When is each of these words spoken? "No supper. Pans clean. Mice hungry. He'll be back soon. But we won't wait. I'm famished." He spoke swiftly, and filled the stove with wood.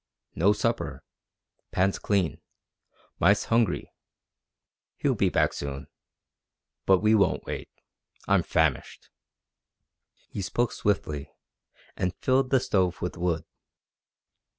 "No 0.33 0.51
supper. 0.51 1.03
Pans 1.69 1.99
clean. 1.99 2.41
Mice 3.19 3.43
hungry. 3.43 3.93
He'll 4.97 5.13
be 5.13 5.29
back 5.29 5.53
soon. 5.53 5.85
But 6.87 7.01
we 7.03 7.13
won't 7.13 7.45
wait. 7.45 7.69
I'm 8.27 8.41
famished." 8.41 9.09
He 10.31 10.41
spoke 10.41 10.71
swiftly, 10.71 11.29
and 11.95 12.15
filled 12.15 12.49
the 12.49 12.59
stove 12.59 12.99
with 12.99 13.15
wood. 13.15 13.45